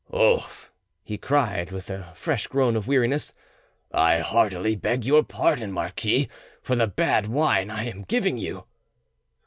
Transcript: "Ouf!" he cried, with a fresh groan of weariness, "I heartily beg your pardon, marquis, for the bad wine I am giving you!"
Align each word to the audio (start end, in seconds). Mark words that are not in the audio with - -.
"Ouf!" 0.11 0.71
he 1.03 1.19
cried, 1.19 1.69
with 1.71 1.91
a 1.91 2.11
fresh 2.15 2.47
groan 2.47 2.75
of 2.75 2.87
weariness, 2.87 3.35
"I 3.91 4.17
heartily 4.17 4.75
beg 4.75 5.05
your 5.05 5.21
pardon, 5.21 5.71
marquis, 5.71 6.27
for 6.63 6.75
the 6.75 6.87
bad 6.87 7.27
wine 7.27 7.69
I 7.69 7.83
am 7.83 8.05
giving 8.05 8.39
you!" 8.39 8.63